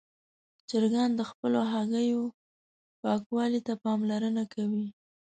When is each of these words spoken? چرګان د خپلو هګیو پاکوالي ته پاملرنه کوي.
چرګان 0.69 1.09
د 1.15 1.21
خپلو 1.29 1.59
هګیو 1.73 2.23
پاکوالي 3.01 3.61
ته 3.67 3.73
پاملرنه 3.83 4.43
کوي. 4.53 4.85